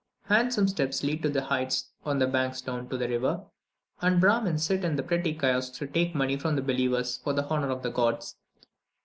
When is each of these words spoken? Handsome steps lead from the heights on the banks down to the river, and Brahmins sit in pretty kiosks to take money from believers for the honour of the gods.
Handsome 0.23 0.67
steps 0.67 1.03
lead 1.03 1.21
from 1.21 1.33
the 1.33 1.43
heights 1.43 1.91
on 2.05 2.17
the 2.17 2.25
banks 2.25 2.59
down 2.59 2.89
to 2.89 2.97
the 2.97 3.07
river, 3.07 3.43
and 4.01 4.19
Brahmins 4.19 4.63
sit 4.65 4.83
in 4.83 4.97
pretty 5.03 5.35
kiosks 5.35 5.77
to 5.77 5.85
take 5.85 6.15
money 6.15 6.37
from 6.37 6.55
believers 6.55 7.17
for 7.23 7.33
the 7.33 7.45
honour 7.47 7.69
of 7.69 7.83
the 7.83 7.91
gods. 7.91 8.35